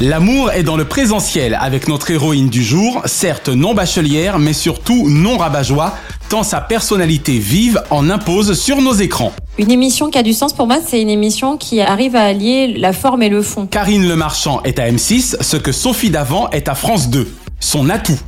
[0.00, 5.08] L'amour est dans le présentiel avec notre héroïne du jour, certes non bachelière, mais surtout
[5.08, 5.94] non rabat-joie,
[6.28, 9.32] tant sa personnalité vive en impose sur nos écrans.
[9.58, 12.74] Une émission qui a du sens pour moi, c'est une émission qui arrive à allier
[12.76, 13.66] la forme et le fond.
[13.66, 17.28] Karine Le Marchand est à M6, ce que Sophie Davant est à France 2.
[17.60, 18.18] Son atout.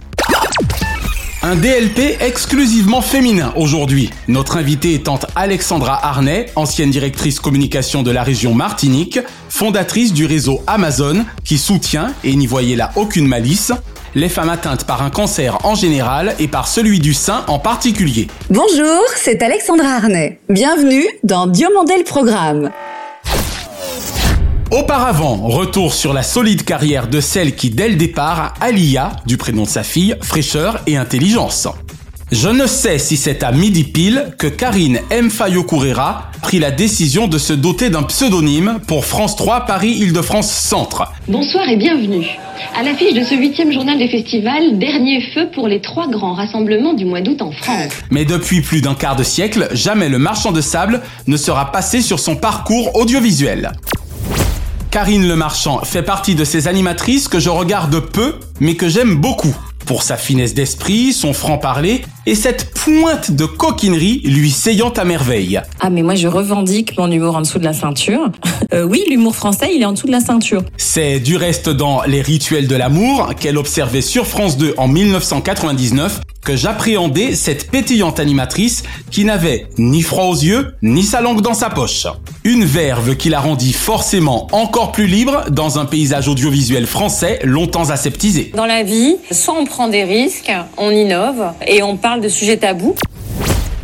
[1.48, 4.11] Un DLP exclusivement féminin aujourd'hui.
[4.27, 10.61] Notre invitée étant Alexandra Arnay, ancienne directrice communication de la région Martinique, fondatrice du réseau
[10.66, 13.70] Amazon, qui soutient, et n'y voyez là aucune malice,
[14.16, 18.27] les femmes atteintes par un cancer en général et par celui du sein en particulier.
[18.50, 20.41] Bonjour, c'est Alexandra Arnay.
[20.48, 22.72] Bienvenue dans Diomandé le Programme.
[24.72, 29.62] Auparavant, retour sur la solide carrière de celle qui, dès le départ, allia, du prénom
[29.62, 31.69] de sa fille, fraîcheur et intelligence.
[32.33, 35.31] Je ne sais si c'est à midi pile que Karine M.
[35.31, 41.12] Fayo-Kourera prit la décision de se doter d'un pseudonyme pour France 3 Paris-Île-de-France Centre.
[41.28, 42.27] Bonsoir et bienvenue.
[42.77, 46.94] À l'affiche de ce huitième journal des festivals, dernier feu pour les trois grands rassemblements
[46.94, 47.92] du mois d'août en France.
[48.11, 52.00] Mais depuis plus d'un quart de siècle, jamais le marchand de sable ne sera passé
[52.00, 53.71] sur son parcours audiovisuel.
[54.91, 59.16] Karine Le Marchand fait partie de ces animatrices que je regarde peu, mais que j'aime
[59.16, 59.54] beaucoup.
[59.86, 65.60] Pour sa finesse d'esprit, son franc-parler et cette pointe de coquinerie lui saillant à merveille.
[65.78, 68.30] Ah mais moi je revendique mon humour en dessous de la ceinture.
[68.72, 70.64] Euh, oui, l'humour français, il est en dessous de la ceinture.
[70.76, 76.20] C'est du reste dans Les Rituels de l'amour qu'elle observait sur France 2 en 1999
[76.46, 81.54] que j'appréhendais cette pétillante animatrice qui n'avait ni froid aux yeux ni sa langue dans
[81.54, 82.06] sa poche.
[82.44, 87.90] Une verve qui la rendit forcément encore plus libre dans un paysage audiovisuel français longtemps
[87.90, 88.52] aseptisé.
[88.54, 92.58] Dans la vie, soit on prend des risques, on innove et on parle de sujets
[92.58, 92.94] tabous.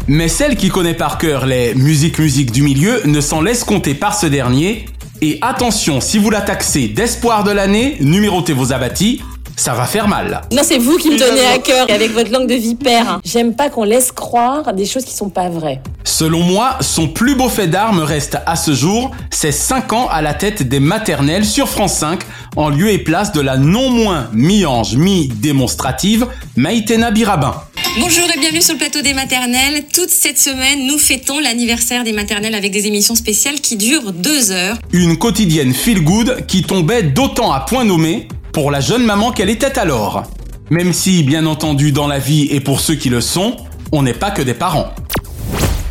[0.06, 4.16] Mais celle qui connaît par cœur les musiques-musiques du milieu ne s'en laisse compter par
[4.16, 4.84] ce dernier.
[5.20, 9.20] Et attention, si vous la taxez d'espoir de l'année, numérotez vos abattis,
[9.56, 10.42] ça va faire mal.
[10.52, 13.20] Non, c'est vous qui me tenez à cœur avec votre langue de vipère.
[13.24, 15.80] J'aime pas qu'on laisse croire des choses qui sont pas vraies.
[16.04, 20.22] Selon moi, son plus beau fait d'armes reste à ce jour, ses 5 ans à
[20.22, 22.20] la tête des maternelles sur France 5,
[22.56, 26.26] en lieu et place de la non moins mi-ange, mi-démonstrative
[26.56, 27.54] Maïtena Birabin.
[27.98, 29.84] Bonjour et bienvenue sur le plateau des maternelles.
[29.92, 34.50] Toute cette semaine, nous fêtons l'anniversaire des maternelles avec des émissions spéciales qui durent deux
[34.50, 34.78] heures.
[34.92, 39.50] Une quotidienne feel good qui tombait d'autant à point nommé pour la jeune maman qu'elle
[39.50, 40.24] était alors.
[40.70, 43.56] Même si, bien entendu, dans la vie et pour ceux qui le sont,
[43.92, 44.92] on n'est pas que des parents.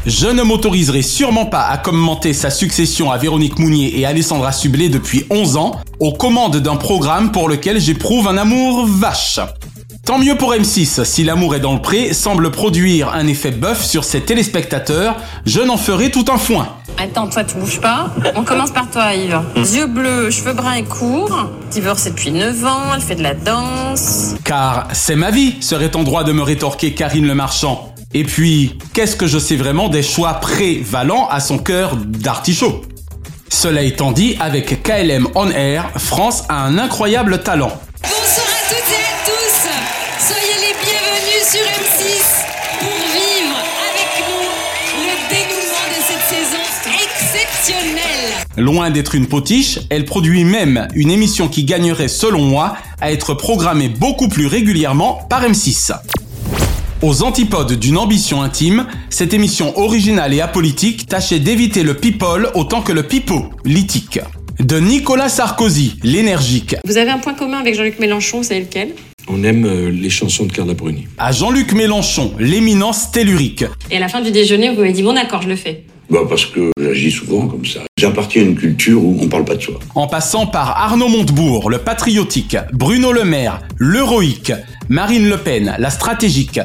[0.05, 4.89] Je ne m'autoriserai sûrement pas à commenter sa succession à Véronique Mounier et Alessandra Sublet
[4.89, 9.39] depuis 11 ans, aux commandes d'un programme pour lequel j'éprouve un amour vache.
[10.05, 13.85] Tant mieux pour M6, si l'amour est dans le pré, semble produire un effet bœuf
[13.85, 16.69] sur ses téléspectateurs, je n'en ferai tout un foin.
[16.97, 18.11] Attends, toi tu bouges pas.
[18.35, 19.41] On commence par toi Yves.
[19.55, 21.49] Yeux bleus, cheveux bruns et courts.
[21.71, 24.35] Divorcée depuis 9 ans, elle fait de la danse.
[24.43, 27.93] Car c'est ma vie, serait en droit de me rétorquer Karine Le Marchand.
[28.13, 32.81] Et puis, qu'est-ce que je sais vraiment des choix prévalents à son cœur d'artichaut?
[33.49, 37.71] Cela étant dit, avec KLM On Air, France a un incroyable talent.
[38.01, 38.40] Bonsoir
[48.61, 53.33] Loin d'être une potiche, elle produit même une émission qui gagnerait, selon moi, à être
[53.33, 55.93] programmée beaucoup plus régulièrement par M6.
[57.01, 62.83] Aux antipodes d'une ambition intime, cette émission originale et apolitique tâchait d'éviter le people autant
[62.83, 64.19] que le pipeau, litique.
[64.59, 68.89] De Nicolas Sarkozy, l'énergique, Vous avez un point commun avec Jean-Luc Mélenchon, c'est lequel?
[69.27, 71.07] On aime euh, les chansons de Carla Bruni.
[71.17, 75.13] à Jean-Luc Mélenchon, l'éminence tellurique, Et à la fin du déjeuner, vous m'avez dit bon
[75.13, 75.85] d'accord, je le fais.
[76.11, 77.79] Bah parce que j'agis souvent comme ça.
[77.97, 79.79] J'appartiens à une culture où on parle pas de soi.
[79.95, 84.51] En passant par Arnaud Montebourg, le patriotique, Bruno Le Maire, l'héroïque,
[84.89, 86.59] Marine Le Pen, la stratégique.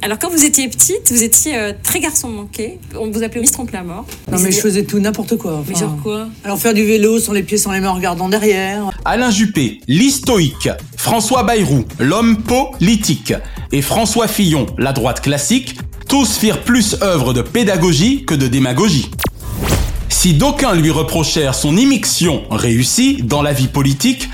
[0.00, 2.78] Alors quand vous étiez petite, vous étiez euh, très garçon manqué.
[2.98, 4.06] On vous appelait Miss Trompe la mort.
[4.32, 5.62] Non mais je faisais tout, n'importe quoi.
[5.68, 6.28] Mais genre quoi?
[6.42, 8.88] Alors faire du vélo sans les pieds, sans les mains en regardant derrière.
[9.04, 13.34] Alain Juppé, l'histoïque, François Bayrou, l'homme politique,
[13.72, 15.76] et François Fillon, la droite classique,
[16.08, 19.10] tous firent plus œuvre de pédagogie que de démagogie.
[20.08, 24.28] Si d'aucuns lui reprochèrent son immixtion réussie dans la vie politique,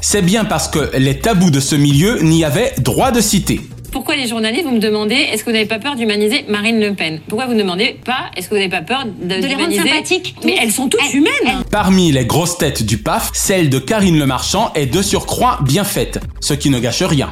[0.00, 3.60] c'est bien parce que les tabous de ce milieu n'y avaient droit de citer.
[3.90, 6.94] Pourquoi les journalistes, vous me demandez, est-ce que vous n'avez pas peur d'humaniser Marine Le
[6.94, 7.20] Pen?
[7.26, 10.34] Pourquoi vous ne demandez pas, est-ce que vous n'avez pas peur de, les rendre sympathiques,
[10.44, 14.18] Mais elles sont toutes Elles- humaines Parmi les grosses têtes du PAF, celle de Karine
[14.18, 17.30] Le Marchand est de surcroît bien faite, ce qui ne gâche rien.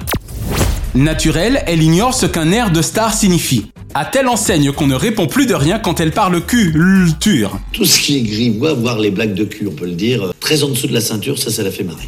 [0.94, 3.66] Naturelle, elle ignore ce qu'un air de star signifie.
[3.98, 7.58] À telle enseigne qu'on ne répond plus de rien quand elle parle culture.
[7.72, 10.32] Tout ce qui est grivois, voire les blagues de cul, on peut le dire, euh,
[10.38, 12.06] très en dessous de la ceinture, ça, ça la fait marrer.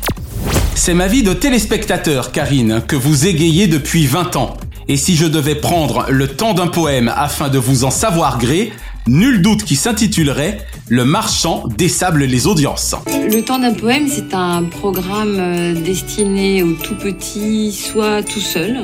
[0.74, 4.58] C'est ma vie de téléspectateur, Karine, que vous égayez depuis 20 ans.
[4.88, 8.70] Et si je devais prendre le temps d'un poème afin de vous en savoir gré,
[9.06, 10.58] nul doute qui s'intitulerait
[10.88, 12.96] Le marchand désable les audiences.
[13.06, 18.82] Le temps d'un poème, c'est un programme euh, destiné aux tout petits, soit tout seuls.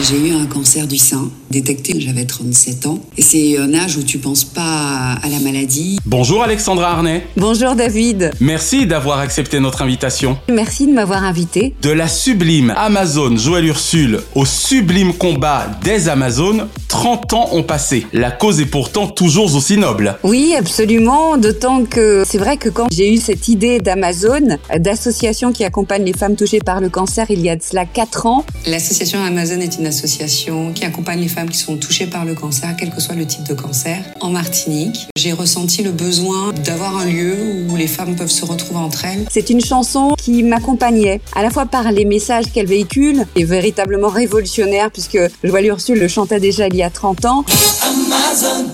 [0.00, 3.00] J'ai eu un cancer du sein, détecté, j'avais 37 ans.
[3.16, 5.98] Et c'est un âge où tu penses pas à la maladie.
[6.06, 7.26] Bonjour Alexandra Arnay.
[7.36, 8.30] Bonjour David.
[8.40, 10.38] Merci d'avoir accepté notre invitation.
[10.48, 11.74] Merci de m'avoir invité.
[11.82, 18.06] De la sublime Amazon Joël Ursule au sublime combat des Amazones, 30 ans ont passé.
[18.12, 20.16] La cause est pourtant toujours aussi noble.
[20.22, 21.36] Oui, absolument.
[21.38, 26.12] D'autant que c'est vrai que quand j'ai eu cette idée d'Amazon, d'association qui accompagne les
[26.12, 29.76] femmes touchées par le cancer il y a de cela 4 ans, L'association Amazon est
[29.76, 33.14] une association qui accompagne les femmes qui sont touchées par le cancer, quel que soit
[33.14, 35.08] le type de cancer, en Martinique.
[35.16, 39.26] J'ai ressenti le besoin d'avoir un lieu où les femmes peuvent se retrouver entre elles.
[39.30, 44.08] c'est une chanson qui m'accompagnait, à la fois par les messages qu'elle véhicule, et véritablement
[44.08, 47.44] révolutionnaire, puisque Joël Ursule le chantait déjà il y a 30 ans.
[47.82, 48.66] Amazon,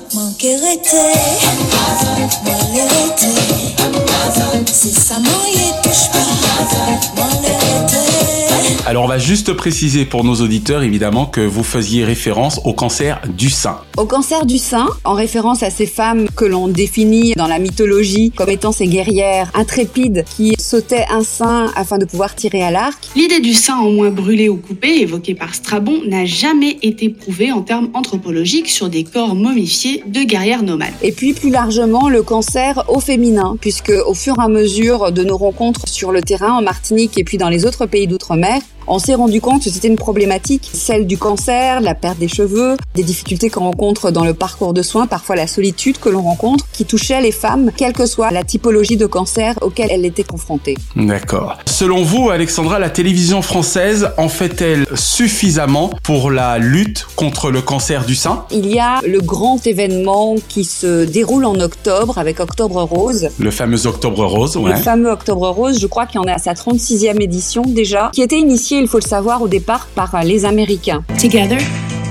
[8.94, 13.20] Alors on va juste préciser pour nos auditeurs évidemment que vous faisiez référence au cancer
[13.36, 13.80] du sein.
[13.96, 18.30] Au cancer du sein, en référence à ces femmes que l'on définit dans la mythologie
[18.30, 23.08] comme étant ces guerrières intrépides qui sautaient un sein afin de pouvoir tirer à l'arc.
[23.16, 27.50] L'idée du sein en moins brûlé ou coupé, évoquée par Strabon, n'a jamais été prouvée
[27.50, 30.94] en termes anthropologiques sur des corps momifiés de guerrières nomades.
[31.02, 35.24] Et puis plus largement le cancer au féminin, puisque au fur et à mesure de
[35.24, 38.98] nos rencontres sur le terrain en Martinique et puis dans les autres pays d'outre-mer, on
[38.98, 43.02] s'est rendu compte que c'était une problématique, celle du cancer, la perte des cheveux, des
[43.02, 46.84] difficultés qu'on rencontre dans le parcours de soins, parfois la solitude que l'on rencontre, qui
[46.84, 50.76] touchait les femmes, quelle que soit la typologie de cancer auquel elles étaient confrontées.
[50.96, 51.58] D'accord.
[51.66, 58.04] Selon vous, Alexandra, la télévision française en fait-elle suffisamment pour la lutte contre le cancer
[58.04, 58.44] du sein?
[58.50, 63.28] Il y a le grand événement qui se déroule en octobre avec Octobre Rose.
[63.38, 64.72] Le fameux Octobre Rose, ouais.
[64.72, 68.10] Le fameux Octobre Rose, je crois qu'il y en est à sa 36e édition déjà,
[68.12, 71.02] qui était initié, il faut le savoir, au départ par les Américains.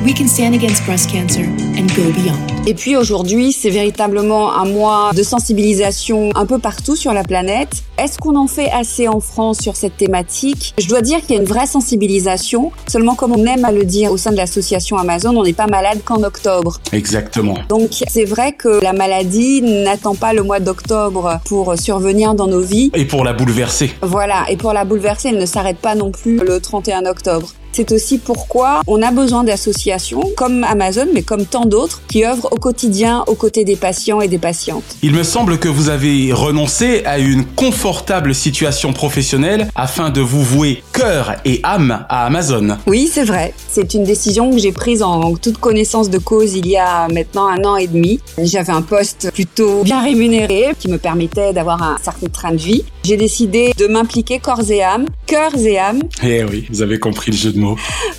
[0.04, 1.46] We can stand against breast cancer
[1.78, 2.38] and go beyond.
[2.66, 7.84] Et puis aujourd'hui, c'est véritablement un mois de sensibilisation un peu partout sur la planète.
[7.98, 10.74] Est-ce qu'on en fait assez en France sur cette thématique?
[10.78, 12.72] Je dois dire qu'il y a une vraie sensibilisation.
[12.88, 15.68] Seulement, comme on aime à le dire au sein de l'association Amazon, on n'est pas
[15.68, 16.80] malade qu'en octobre.
[16.92, 17.56] Exactement.
[17.70, 22.62] Donc c'est vrai que la maladie n'attend pas le mois d'octobre pour survenir dans nos
[22.62, 22.92] vies.
[22.94, 23.92] Et pour la bouleverser.
[24.02, 27.54] Voilà, et pour la bouleverser, elle ne s'arrête pas non plus le 31 octobre.
[27.76, 32.50] C'est aussi pourquoi on a besoin d'associations comme Amazon, mais comme tant d'autres, qui œuvrent
[32.52, 34.84] au quotidien aux côtés des patients et des patientes.
[35.02, 40.44] Il me semble que vous avez renoncé à une confortable situation professionnelle afin de vous
[40.44, 42.78] vouer cœur et âme à Amazon.
[42.86, 43.56] Oui, c'est vrai.
[43.68, 47.48] C'est une décision que j'ai prise en toute connaissance de cause il y a maintenant
[47.48, 48.20] un an et demi.
[48.38, 52.84] J'avais un poste plutôt bien rémunéré qui me permettait d'avoir un certain train de vie.
[53.04, 57.32] J'ai décidé de m'impliquer corps et âme, cœurs et âme, Eh oui, vous avez compris
[57.32, 57.63] le jeu de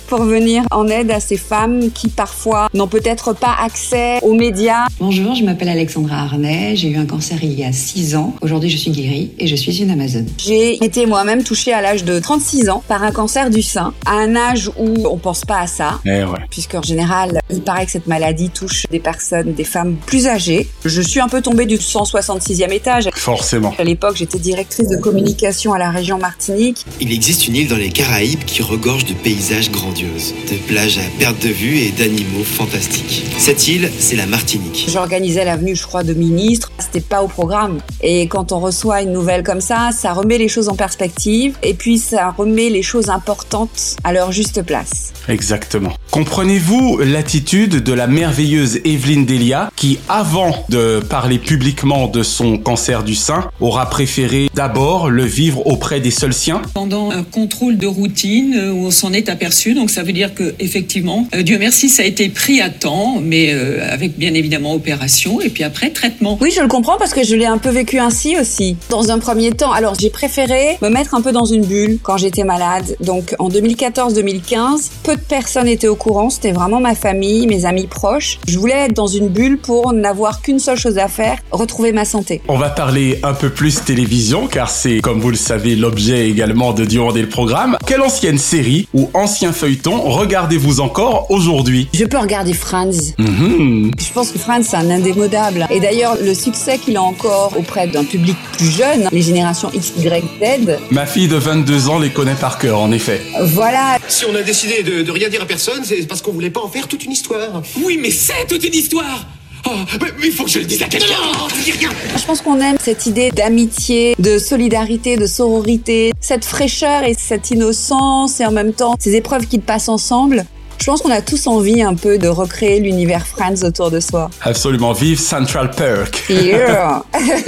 [0.07, 4.85] pour venir en aide à ces femmes qui parfois n'ont peut-être pas accès aux médias.
[4.99, 8.35] Bonjour, je m'appelle Alexandra Arnay, j'ai eu un cancer il y a 6 ans.
[8.41, 10.27] Aujourd'hui, je suis guérie et je suis une Amazone.
[10.37, 14.13] J'ai été moi-même touchée à l'âge de 36 ans par un cancer du sein, à
[14.13, 15.99] un âge où on pense pas à ça.
[16.05, 16.39] Eh ouais.
[16.49, 20.67] Puisqu'en général, il paraît que cette maladie touche des personnes, des femmes plus âgées.
[20.83, 23.09] Je suis un peu tombée du 166e étage.
[23.13, 23.73] Forcément.
[23.77, 26.85] À l'époque, j'étais directrice de communication à la région Martinique.
[26.99, 31.19] Il existe une île dans les Caraïbes qui regorge de paysages grandioses, de plages à
[31.19, 33.25] perte de vue et d'animaux fantastiques.
[33.37, 34.85] Cette île, c'est la Martinique.
[34.87, 36.71] J'organisais l'avenue, je crois, de ministres.
[36.79, 37.79] C'était pas au programme.
[38.01, 41.73] Et quand on reçoit une nouvelle comme ça, ça remet les choses en perspective et
[41.73, 45.11] puis ça remet les choses importantes à leur juste place.
[45.27, 45.91] Exactement.
[46.11, 53.03] Comprenez-vous l'attitude de la merveilleuse Evelyne Delia qui, avant de parler publiquement de son cancer
[53.03, 56.61] du sein, aura préféré d'abord le vivre auprès des seuls siens?
[56.73, 60.33] Pendant un contrôle de routine euh, où on s'en est aperçu, donc ça veut dire
[60.33, 64.33] que effectivement, euh, Dieu merci, ça a été pris à temps, mais euh, avec bien
[64.33, 66.37] évidemment opération et puis après traitement.
[66.41, 68.77] Oui, je le comprends parce que je l'ai un peu vécu ainsi aussi.
[68.89, 72.17] Dans un premier temps, alors j'ai préféré me mettre un peu dans une bulle quand
[72.17, 72.95] j'étais malade.
[73.01, 77.87] Donc en 2014-2015, peu de personnes étaient au courant, c'était vraiment ma famille, mes amis
[77.87, 78.39] proches.
[78.47, 82.05] Je voulais être dans une bulle pour n'avoir qu'une seule chose à faire, retrouver ma
[82.05, 82.41] santé.
[82.47, 86.73] On va parler un peu plus télévision car c'est, comme vous le savez, l'objet également
[86.73, 87.77] de demander le programme.
[87.85, 93.13] Quelle ancienne série ou ancien feuilleton regardez-vous encore aujourd'hui Je peux regarder Franz.
[93.17, 93.91] Mhm.
[93.99, 95.67] Je pense que Franz, c'est un indémodable.
[95.69, 99.93] Et d'ailleurs, le succès qu'il a encore auprès d'un public plus jeune, les générations X,
[99.97, 103.21] Y, Z, Ma fille de 22 ans les connaît par cœur, en effet.
[103.41, 103.97] voilà.
[104.07, 106.61] Si on a décidé de, de rien dire à personne, c'est parce qu'on voulait pas
[106.61, 107.61] en faire toute une histoire.
[107.83, 109.25] Oui, mais c'est toute une histoire
[109.67, 112.23] Oh, mais il faut que je le dise à quelqu'un Non, tu dis rien Je
[112.25, 118.39] pense qu'on aime cette idée d'amitié, de solidarité, de sororité, cette fraîcheur et cette innocence
[118.39, 120.45] et en même temps ces épreuves qu'ils passent ensemble.
[120.79, 124.29] Je pense qu'on a tous envie un peu de recréer l'univers Friends autour de soi.
[124.41, 126.25] Absolument, vive Central Perk.
[126.29, 127.03] Yeah.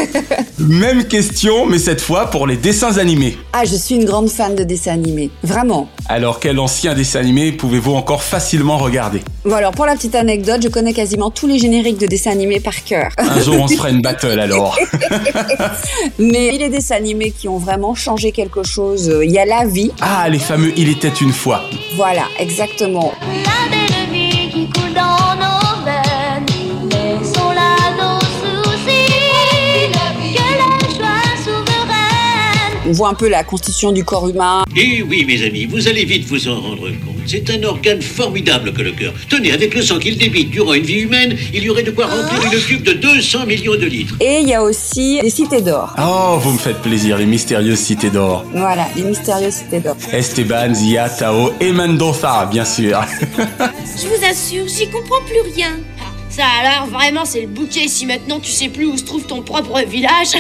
[0.58, 3.38] Même question, mais cette fois pour les dessins animés.
[3.54, 5.30] ah, je suis une grande fan de dessins animés.
[5.44, 5.88] Vraiment.
[6.10, 9.22] Alors quel ancien dessin animé pouvez-vous encore facilement regarder?
[9.46, 12.60] Bon alors pour la petite anecdote, je connais quasiment tous les génériques de dessins animés
[12.60, 13.12] par cœur.
[13.18, 14.78] Un jour on se fera une battle alors.
[16.20, 19.66] Mais les dessins animés qui ont vraiment changé quelque chose, euh, il y a La
[19.66, 19.92] Vie.
[20.02, 21.62] Ah, les fameux Il était une fois.
[21.96, 23.12] Voilà, exactement.
[23.22, 23.97] La belle
[32.88, 34.64] On voit un peu la constitution du corps humain.
[34.74, 37.18] Et oui, mes amis, vous allez vite vous en rendre compte.
[37.26, 39.14] C'est un organe formidable que le cœur.
[39.28, 42.06] Tenez, avec le sang qu'il débite durant une vie humaine, il y aurait de quoi
[42.06, 44.16] remplir une cube de 200 millions de litres.
[44.22, 45.94] Et il y a aussi les cités d'or.
[46.00, 48.46] Oh, vous me faites plaisir, les mystérieuses cités d'or.
[48.54, 49.98] Voilà, les mystérieuses cités d'or.
[50.14, 53.02] Esteban, Zia, Tao et Mendoza, bien sûr.
[53.38, 55.72] Je vous assure, j'y comprends plus rien.
[56.30, 59.42] Ça alors, vraiment, c'est le bouquet si maintenant tu sais plus où se trouve ton
[59.42, 60.38] propre village.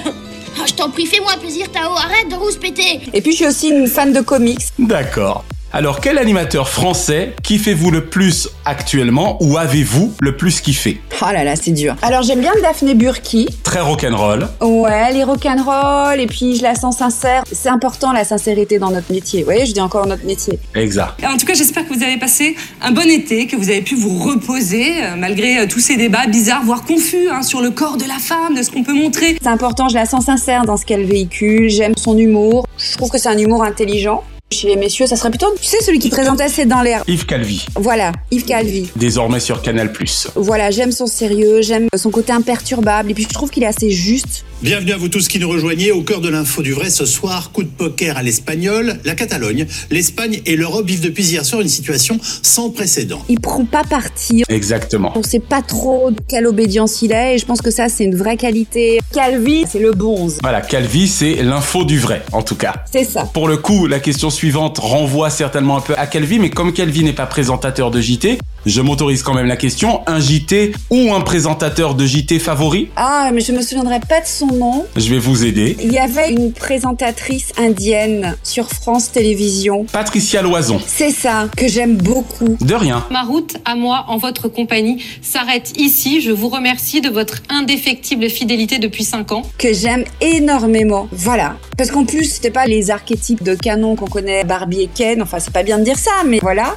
[0.59, 3.01] Ah, je t'en prie, fais-moi plaisir, Tao, arrête de rouspéter.
[3.13, 4.59] Et puis je suis aussi une fan de comics.
[4.79, 5.43] D'accord.
[5.73, 11.01] Alors, quel animateur français kiffez-vous le plus actuellement ou avez-vous le plus kiffé?
[11.21, 11.95] Oh là là, c'est dur.
[12.01, 13.49] Alors j'aime bien Daphné Burki.
[13.63, 14.47] Très rock'n'roll.
[14.61, 17.43] Ouais, les rock'n'roll, et puis je la sens sincère.
[17.51, 19.41] C'est important la sincérité dans notre métier.
[19.41, 20.57] Vous voyez, je dis encore notre métier.
[20.73, 21.21] Exact.
[21.23, 23.95] En tout cas, j'espère que vous avez passé un bon été, que vous avez pu
[23.95, 27.97] vous reposer euh, malgré euh, tous ces débats bizarres, voire confus, hein, sur le corps
[27.97, 29.37] de la femme, de ce qu'on peut montrer.
[29.41, 31.69] C'est important, je la sens sincère dans ce qu'elle véhicule.
[31.69, 32.65] J'aime son humour.
[32.77, 34.23] Je trouve que c'est un humour intelligent.
[34.49, 37.03] Chez les messieurs, ça serait plutôt, tu sais, celui qui présentait C'est dans l'air.
[37.05, 38.89] Yves Calvi, Voilà, Yves Calvi.
[38.95, 39.91] désormais sur Canal+.
[40.35, 43.91] Voilà, j'aime son sérieux, j'aime son côté imperturbable, et puis je trouve qu'il est assez
[43.91, 44.45] juste.
[44.63, 47.51] Bienvenue à vous tous qui nous rejoignez au cœur de l'info du vrai ce soir.
[47.51, 51.67] Coup de poker à l'espagnol, la Catalogne, l'Espagne et l'Europe vivent depuis hier soir une
[51.67, 53.21] situation sans précédent.
[53.29, 54.43] Il prend pas parti.
[54.49, 55.11] Exactement.
[55.13, 58.03] On sait pas trop de quelle obédience il est, et je pense que ça, c'est
[58.03, 58.97] une vraie qualité.
[59.13, 60.39] Calvi, c'est le bonze.
[60.41, 62.83] Voilà, Calvi, c'est l'info du vrai, en tout cas.
[62.91, 63.29] C'est ça.
[63.31, 67.03] Pour le coup, la question suivante renvoie certainement un peu à Calvi, mais comme Calvi
[67.03, 70.01] n'est pas présentateur de JT, je m'autorise quand même la question.
[70.07, 72.89] Un JT ou un présentateur de JT favori?
[72.95, 74.85] Ah, mais je me souviendrai pas de son nom.
[74.95, 75.77] Je vais vous aider.
[75.81, 79.85] Il y avait une présentatrice indienne sur France Télévisions.
[79.91, 80.79] Patricia Loison.
[80.85, 82.57] C'est ça, que j'aime beaucoup.
[82.61, 83.05] De rien.
[83.11, 86.21] Ma route à moi en votre compagnie s'arrête ici.
[86.21, 89.43] Je vous remercie de votre indéfectible fidélité depuis 5 ans.
[89.57, 91.07] Que j'aime énormément.
[91.11, 91.57] Voilà.
[91.77, 95.21] Parce qu'en plus, c'était pas les archétypes de canon qu'on connaît, Barbie et Ken.
[95.21, 96.75] Enfin, c'est pas bien de dire ça, mais voilà.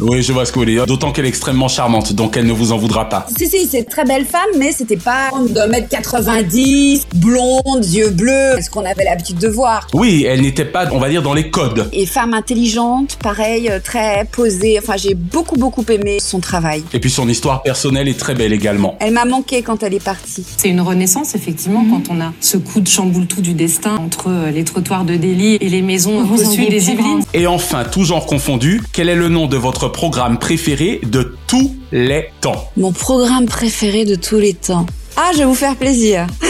[0.00, 0.86] Oui, je vois ce que vous voulez dire.
[0.86, 3.26] D'autant qu'elle est extrêmement charmante, donc elle ne vous en voudra pas.
[3.36, 8.10] Si, si, c'est une très belle femme, mais c'était pas de mètre 90, blonde, yeux
[8.10, 9.86] bleus, ce qu'on avait l'habitude de voir.
[9.94, 11.88] Oui, elle n'était pas, on va dire, dans les codes.
[11.92, 14.78] Et femme intelligente, pareil, euh, très posée.
[14.78, 16.82] Enfin, j'ai beaucoup, beaucoup aimé son travail.
[16.92, 18.96] Et puis son histoire personnelle est très belle également.
[19.00, 20.44] Elle m'a manqué quand elle est partie.
[20.56, 24.50] C'est une renaissance, effectivement, quand on a ce coup de chamboule-tout du destin entre euh,
[24.50, 27.22] les trottoirs de Delhi et les maisons auriez des Yvelines.
[27.34, 31.74] Et enfin, tout genre confondu, quel est le nom de votre programme préféré de tous
[31.92, 32.70] les temps?
[32.76, 34.86] Mon programme préféré de tous les temps.
[35.16, 36.26] Ah, je vais vous faire plaisir.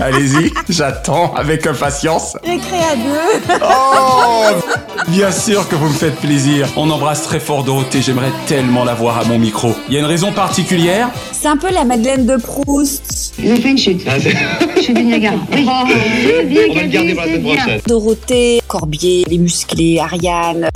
[0.00, 2.36] Allez-y, j'attends avec impatience.
[2.42, 3.54] Récré à deux.
[3.62, 4.74] Oh
[5.08, 6.68] Bien sûr que vous me faites plaisir.
[6.76, 9.74] On embrasse très fort Dorothée, j'aimerais tellement la voir à mon micro.
[9.88, 11.08] Il y a une raison particulière?
[11.32, 13.34] C'est un peu la Madeleine de Proust.
[13.38, 14.02] J'ai fait une chute.
[14.80, 15.36] Chute du Niagara.
[15.52, 15.66] Oui.
[15.68, 17.80] Oh, bien on va le garder pour la semaine prochaine.
[17.86, 20.68] Dorothée, Corbier, les musclés, Ariane.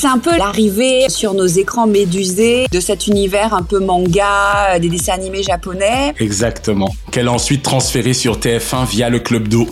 [0.00, 4.88] C'est un peu l'arrivée sur nos écrans médusés de cet univers un peu manga, des
[4.88, 6.14] dessins animés japonais.
[6.18, 6.88] Exactement.
[7.12, 9.66] Qu'elle a ensuite transféré sur TF1 via le Club d'eau.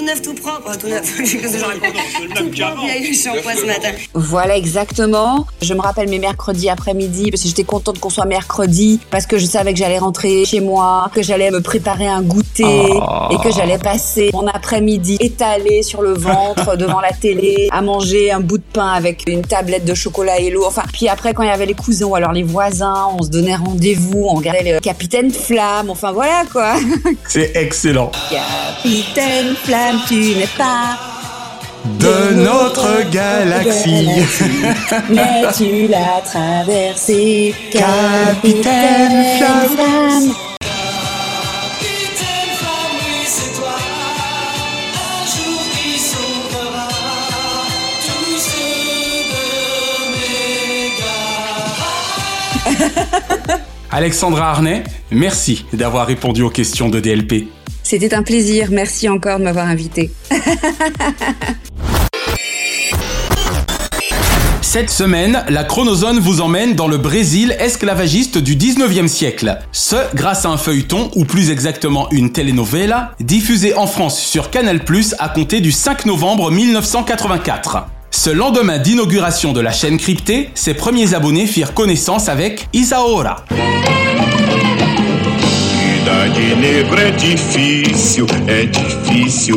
[0.00, 0.78] Tout neuf, tout propre.
[0.78, 3.90] Tout neuf, qu'est-ce que je raconte Tout propre, il a eu le shampoing ce matin.
[4.14, 5.46] Voilà exactement.
[5.60, 9.36] Je me rappelle mes mercredis après-midi parce que j'étais contente qu'on soit mercredi parce que
[9.36, 13.28] je savais que j'allais rentrer chez moi, que j'allais me préparer un goûter Oh.
[13.30, 18.30] et que j'allais passer mon après-midi étalé sur le ventre devant la télé à manger
[18.32, 20.64] un bout de pain avec une tablette de chocolat et l'eau.
[20.66, 23.28] Enfin, puis après quand il y avait les cousins ou alors les voisins, on se
[23.28, 25.90] donnait rendez-vous, on regardait le Capitaine Flamme.
[25.90, 26.74] Enfin voilà quoi.
[27.28, 28.10] C'est excellent.
[28.30, 30.98] Capitaine Flamme, tu n'es pas
[31.98, 34.08] De notre galaxie.
[35.10, 40.34] Mais tu l'as traversé, Capitaine Flamme.
[53.90, 57.48] Alexandra Arnay, merci d'avoir répondu aux questions de DLP.
[57.90, 58.68] C'était un plaisir.
[58.70, 60.12] Merci encore de m'avoir invité.
[64.62, 69.58] Cette semaine, la chronozone vous emmène dans le Brésil esclavagiste du 19e siècle.
[69.72, 74.80] Ce, grâce à un feuilleton, ou plus exactement une telenovela, diffusé en France sur Canal+,
[75.18, 77.88] à compter du 5 novembre 1984.
[78.12, 83.44] Ce lendemain d'inauguration de la chaîne cryptée, ses premiers abonnés firent connaissance avec Isaora.
[86.00, 88.26] Vida de negro é difícil,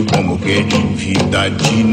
[0.05, 1.83] como que vida de.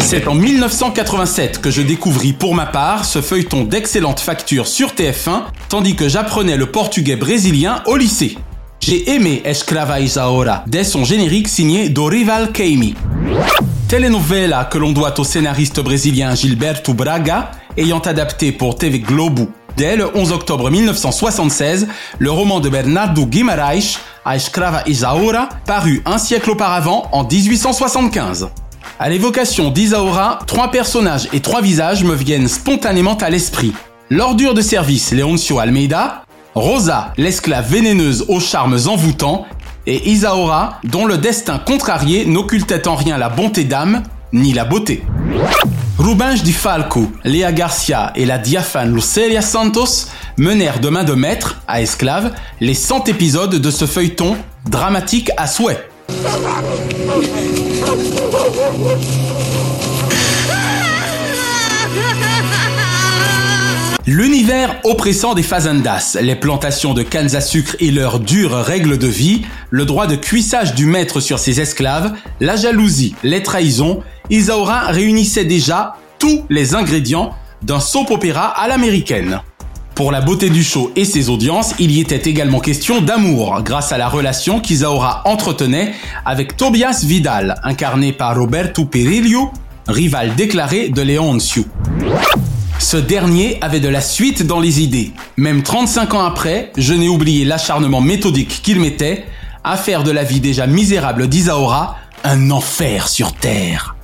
[0.00, 5.44] C'est en 1987 que je découvris pour ma part ce feuilleton d'excellente facture sur TF1,
[5.68, 8.36] tandis que j'apprenais le portugais brésilien au lycée.
[8.80, 12.96] J'ai aimé Escrava Isaora dès son générique signé Dorival Caymmi.
[13.86, 19.96] Telenovela que l'on doit au scénariste brésilien Gilberto Braga, ayant adapté pour TV Globo dès
[19.96, 26.50] le 11 octobre 1976 le roman de Bernardo Guimarães, A Escrava Isaura, paru un siècle
[26.50, 28.48] auparavant en 1875.
[28.98, 33.72] À l'évocation d'Isaura, trois personnages et trois visages me viennent spontanément à l'esprit.
[34.10, 39.46] L'ordure de service Leoncio Almeida, Rosa, l'esclave vénéneuse aux charmes envoûtants,
[39.86, 45.02] et Isaura, dont le destin contrarié n'occultait en rien la bonté d'âme, ni la beauté.
[45.98, 51.60] Rubens Di Falco, Léa Garcia et la diaphane Lucelia Santos menèrent de main de maître,
[51.68, 54.36] à esclave, les 100 épisodes de ce feuilleton
[54.68, 55.88] dramatique à souhait.
[64.06, 69.06] L'univers oppressant des fazendas, les plantations de cannes à sucre et leurs dures règles de
[69.06, 74.88] vie, le droit de cuissage du maître sur ses esclaves, la jalousie, les trahisons, Isaura
[74.88, 77.30] réunissait déjà tous les ingrédients
[77.62, 79.40] d'un soap opéra à l'américaine.
[79.94, 83.90] Pour la beauté du show et ses audiences, il y était également question d'amour, grâce
[83.90, 85.94] à la relation qu'Isaura entretenait
[86.26, 89.50] avec Tobias Vidal, incarné par Roberto Perillo,
[89.88, 91.64] rival déclaré de Leoncio.
[92.78, 95.12] Ce dernier avait de la suite dans les idées.
[95.36, 99.24] Même 35 ans après, je n'ai oublié l'acharnement méthodique qu'il mettait
[99.62, 103.96] à faire de la vie déjà misérable d'Isaora un enfer sur terre.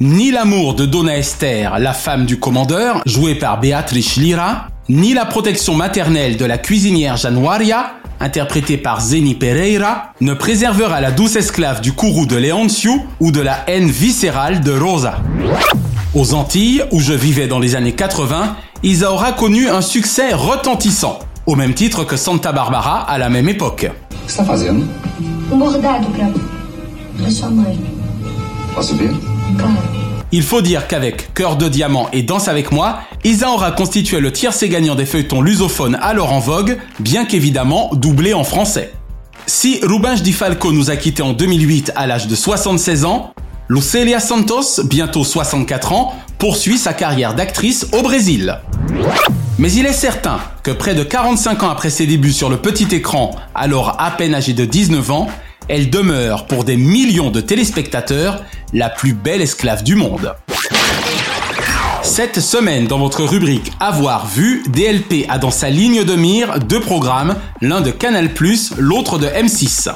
[0.00, 5.24] Ni l'amour de Donna Esther, la femme du commandeur, jouée par Beatrice Lira, ni la
[5.24, 11.80] protection maternelle de la cuisinière Januaria, interprétée par Zeni Pereira, ne préservera la douce esclave
[11.80, 15.18] du courroux de Leoncio ou de la haine viscérale de Rosa.
[16.12, 21.54] Aux Antilles, où je vivais dans les années 80, Isaura connu un succès retentissant, au
[21.54, 23.86] même titre que Santa Barbara à la même époque.
[23.88, 24.88] O que você está fazendo?
[25.52, 26.26] Um bordado pra,
[27.16, 27.78] pra sua mãe.
[28.74, 29.12] Posso ver?
[29.56, 29.72] Claro.
[30.32, 34.68] Il faut dire qu'avec Cœur de diamant et Danse avec moi, Isaura constituait le tiercé
[34.68, 38.92] gagnant des feuilletons lusophones alors en vogue, bien qu'évidemment doublé en français.
[39.46, 43.32] Si Rubens Di Falco nous a quittés en 2008 à l'âge de 76 ans,
[43.70, 48.58] Lucelia Santos, bientôt 64 ans, poursuit sa carrière d'actrice au Brésil.
[49.60, 52.92] Mais il est certain que près de 45 ans après ses débuts sur le petit
[52.92, 55.28] écran, alors à peine âgée de 19 ans,
[55.68, 60.34] elle demeure pour des millions de téléspectateurs la plus belle esclave du monde.
[62.02, 66.80] Cette semaine, dans votre rubrique Avoir vu, DLP a dans sa ligne de mire deux
[66.80, 68.30] programmes, l'un de Canal+,
[68.78, 69.90] l'autre de M6.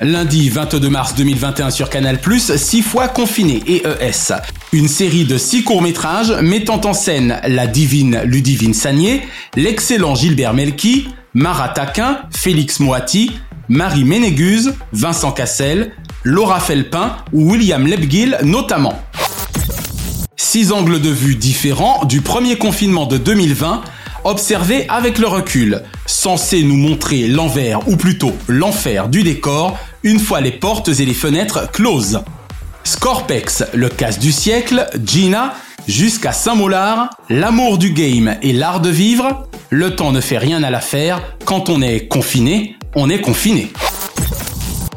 [0.00, 4.32] Lundi 22 mars 2021 sur Canal+, 6 fois confiné EES.
[4.72, 9.22] Une série de six courts-métrages mettant en scène la divine Ludivine Sagné,
[9.56, 13.32] l'excellent Gilbert Melki, Marat Taquin, Félix Moati,
[13.68, 15.92] Marie Ménégus, Vincent Cassel,
[16.24, 19.00] Laura Felpin ou William Lebguil notamment.
[20.56, 23.82] Six angles de vue différents du premier confinement de 2020,
[24.24, 30.40] observés avec le recul, censés nous montrer l'envers ou plutôt l'enfer du décor une fois
[30.40, 32.22] les portes et les fenêtres closes.
[32.84, 35.52] Scorpex, le casse du siècle, Gina,
[35.86, 40.70] jusqu'à Saint-Molard, l'amour du game et l'art de vivre, le temps ne fait rien à
[40.70, 43.72] l'affaire, quand on est confiné, on est confiné.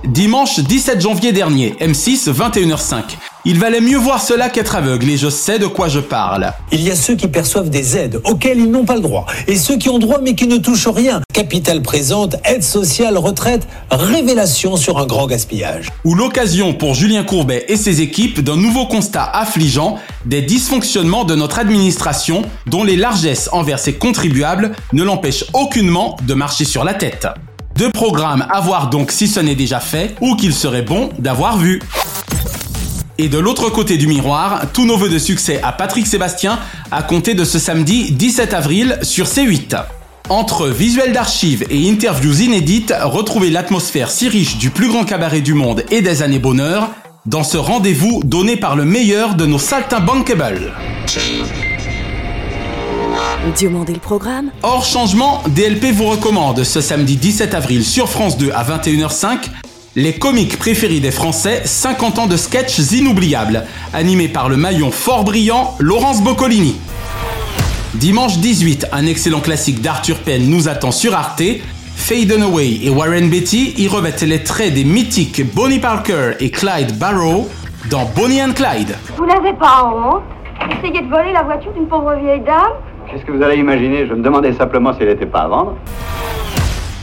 [0.06, 3.04] Dimanche 17 janvier dernier, M6 21h05.
[3.46, 6.52] Il valait mieux voir cela qu'être aveugle et je sais de quoi je parle.
[6.74, 9.56] Il y a ceux qui perçoivent des aides auxquelles ils n'ont pas le droit et
[9.56, 11.22] ceux qui ont droit mais qui ne touchent rien.
[11.34, 15.88] Capital présente, aide sociale, retraite, révélation sur un grand gaspillage.
[16.04, 21.36] Ou l'occasion pour Julien Courbet et ses équipes d'un nouveau constat affligeant des dysfonctionnements de
[21.36, 26.94] notre administration dont les largesses envers ses contribuables ne l'empêchent aucunement de marcher sur la
[26.94, 27.26] tête.
[27.78, 31.58] Deux programmes à voir donc si ce n'est déjà fait ou qu'il serait bon d'avoir
[31.58, 31.80] vu.
[33.22, 36.58] Et de l'autre côté du miroir, tous nos voeux de succès à Patrick Sébastien
[36.90, 39.76] à compter de ce samedi 17 avril sur C8.
[40.30, 45.54] Entre visuels d'archives et interviews inédites, retrouvez l'atmosphère si riche du plus grand cabaret du
[45.54, 46.92] monde et des années bonheur
[47.26, 50.72] dans ce rendez-vous donné par le meilleur de nos saltimbankables.
[53.46, 54.50] Le programme.
[54.64, 59.40] Hors changement, DLP vous recommande ce samedi 17 avril sur France 2 à 21h05
[59.96, 65.24] les comiques préférés des Français, 50 ans de sketchs inoubliables, animés par le maillon fort
[65.24, 66.76] brillant Laurence Boccolini.
[67.96, 71.42] Dimanche 18, un excellent classique d'Arthur Penn nous attend sur Arte.
[71.96, 76.98] Faye Dunaway et Warren Beatty y revêtent les traits des mythiques Bonnie Parker et Clyde
[76.98, 77.50] Barrow
[77.90, 78.96] dans Bonnie and Clyde.
[79.18, 80.24] Vous n'avez pas honte
[80.72, 82.74] Essayez de voler la voiture d'une pauvre vieille dame?
[83.10, 84.06] Qu'est-ce que vous allez imaginer?
[84.08, 85.76] Je me demandais simplement si elle n'était pas à vendre.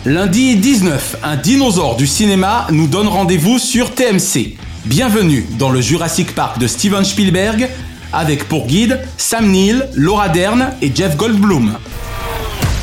[0.07, 4.57] Lundi 19, un dinosaure du cinéma nous donne rendez-vous sur TMC.
[4.85, 7.69] Bienvenue dans le Jurassic Park de Steven Spielberg,
[8.13, 11.77] avec pour guide Sam Neill, Laura Dern et Jeff Goldblum.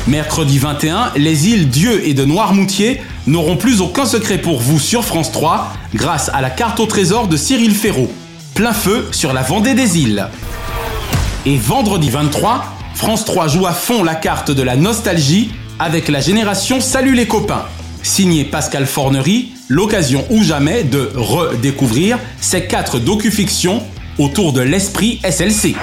[0.06, 5.02] Mercredi 21, les îles Dieu et de Noirmoutier n'auront plus aucun secret pour vous sur
[5.02, 8.10] France 3 grâce à la carte au trésor de Cyril Ferraud.
[8.54, 10.28] Plein feu sur la Vendée des îles.
[11.46, 15.52] Et vendredi 23, France 3 joue à fond la carte de la nostalgie
[15.84, 17.66] avec la génération Salut les copains.
[18.02, 23.82] Signé Pascal Fornery, l'occasion ou jamais de redécouvrir ces quatre docu-fictions
[24.18, 25.74] autour de l'esprit SLC.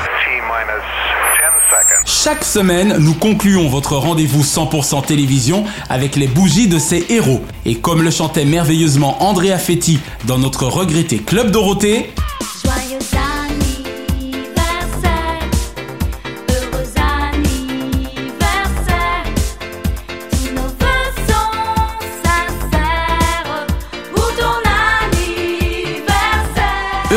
[2.07, 7.41] Chaque semaine, nous concluons votre rendez-vous 100% télévision avec les bougies de ces héros.
[7.65, 12.11] Et comme le chantait merveilleusement Andrea Fetti dans notre regretté Club Dorothée,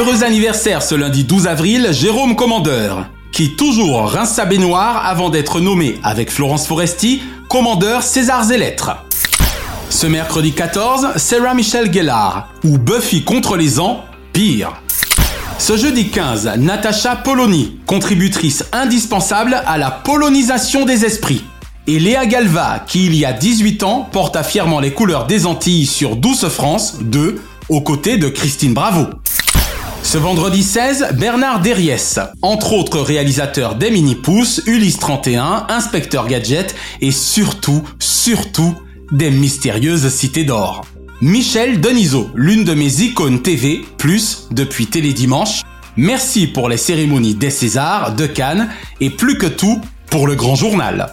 [0.05, 5.61] Heureux anniversaire ce lundi 12 avril, Jérôme Commandeur, qui toujours rince sa baignoire avant d'être
[5.61, 8.99] nommé, avec Florence Foresti, commandeur César et Lettres.
[9.89, 14.75] Ce mercredi 14, Sarah Michelle Gellar, ou Buffy contre les ans, pire.
[15.59, 21.45] Ce jeudi 15, Natacha Polony, contributrice indispensable à la polonisation des esprits.
[21.87, 25.87] Et Léa Galva, qui il y a 18 ans porta fièrement les couleurs des Antilles
[25.87, 27.41] sur Douce France 2,
[27.71, 29.07] aux côtés de Christine Bravo.
[30.15, 37.11] Ce vendredi 16, Bernard Derriès, entre autres réalisateurs des Mini-Pouces, Ulysse 31, Inspecteur Gadget et
[37.11, 38.77] surtout, surtout,
[39.11, 40.87] des mystérieuses cités d'or.
[41.21, 45.63] Michel Denisot, l'une de mes icônes TV, plus depuis Télédimanche.
[45.97, 48.69] Merci pour les cérémonies des Césars, de Cannes
[49.01, 51.13] et plus que tout pour le grand journal.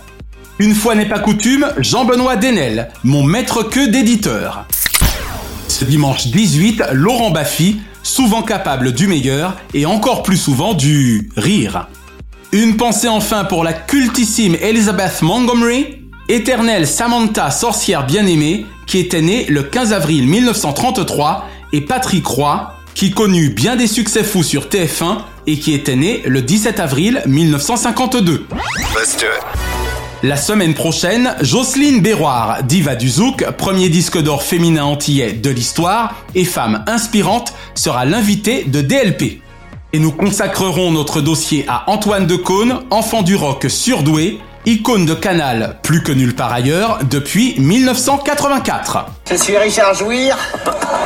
[0.59, 4.67] Une fois n'est pas coutume, Jean-Benoît Denel, mon maître que d'éditeur.
[5.67, 11.87] Ce dimanche 18, Laurent Baffy, souvent capable du meilleur et encore plus souvent du rire.
[12.51, 19.45] Une pensée enfin pour la cultissime Elizabeth Montgomery, éternelle Samantha sorcière bien-aimée, qui était née
[19.47, 25.19] le 15 avril 1933, et Patrick Roy, qui connut bien des succès fous sur TF1
[25.47, 28.45] et qui était né le 17 avril 1952.
[30.23, 36.13] La semaine prochaine, Jocelyne Béroir, diva du zouk, premier disque d'or féminin antillais de l'histoire
[36.36, 39.41] et femme inspirante, sera l'invitée de DLP.
[39.93, 45.79] Et nous consacrerons notre dossier à Antoine Decaune, enfant du rock surdoué, icône de Canal
[45.81, 49.05] plus que nulle part ailleurs depuis 1984.
[49.27, 50.38] Je suis Richard Jouir.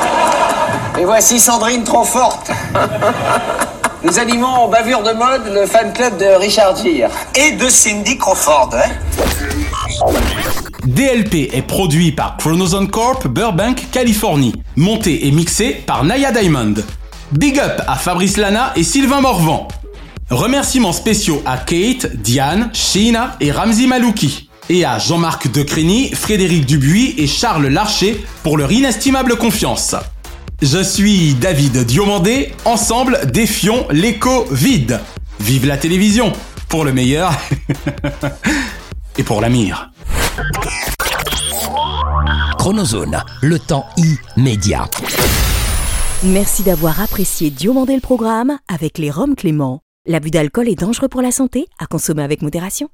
[0.99, 2.51] Et voici Sandrine trop forte.
[4.05, 7.09] Nous animons en bavure de mode le fan club de Richard Gere.
[7.35, 8.69] Et de Cindy Crawford.
[8.75, 8.91] hein.
[10.85, 16.75] DLP est produit par Chronozone Corp Burbank, Californie, monté et mixé par Naya Diamond.
[17.31, 19.67] Big up à Fabrice Lana et Sylvain Morvan.
[20.29, 24.49] Remerciements spéciaux à Kate, Diane, Sheena et Ramzi Malouki.
[24.69, 29.95] Et à Jean-Marc Decrény, Frédéric Dubuis et Charles Larcher pour leur inestimable confiance.
[30.61, 35.01] Je suis David Diomandé, ensemble défions l'écho vide.
[35.41, 36.31] Vive la télévision,
[36.69, 37.33] pour le meilleur
[39.17, 39.91] et pour la mire.
[42.57, 43.85] Chronozone, le temps
[44.37, 44.89] immédiat.
[46.23, 49.81] Merci d'avoir apprécié Diomandé le programme avec les Roms Clément.
[50.07, 52.89] L'abus d'alcool est dangereux pour la santé, à consommer avec modération.